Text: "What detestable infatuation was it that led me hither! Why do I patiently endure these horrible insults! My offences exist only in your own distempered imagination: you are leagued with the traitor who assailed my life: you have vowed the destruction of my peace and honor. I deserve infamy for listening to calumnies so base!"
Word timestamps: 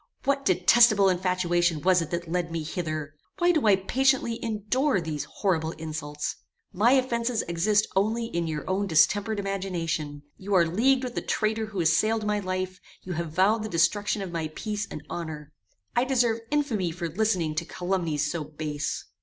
"What 0.23 0.45
detestable 0.45 1.09
infatuation 1.09 1.79
was 1.83 2.01
it 2.01 2.09
that 2.09 2.27
led 2.27 2.51
me 2.51 2.63
hither! 2.63 3.13
Why 3.37 3.51
do 3.51 3.67
I 3.67 3.75
patiently 3.75 4.43
endure 4.43 4.99
these 4.99 5.25
horrible 5.25 5.73
insults! 5.73 6.37
My 6.73 6.93
offences 6.93 7.43
exist 7.43 7.85
only 7.95 8.25
in 8.25 8.47
your 8.47 8.67
own 8.67 8.87
distempered 8.87 9.39
imagination: 9.39 10.23
you 10.37 10.55
are 10.55 10.65
leagued 10.65 11.03
with 11.03 11.13
the 11.13 11.21
traitor 11.21 11.67
who 11.67 11.81
assailed 11.81 12.25
my 12.25 12.39
life: 12.39 12.79
you 13.03 13.13
have 13.13 13.31
vowed 13.31 13.61
the 13.61 13.69
destruction 13.69 14.23
of 14.23 14.31
my 14.31 14.47
peace 14.55 14.87
and 14.89 15.03
honor. 15.07 15.53
I 15.95 16.03
deserve 16.03 16.39
infamy 16.49 16.89
for 16.89 17.07
listening 17.07 17.53
to 17.53 17.65
calumnies 17.65 18.31
so 18.31 18.43
base!" 18.45 19.05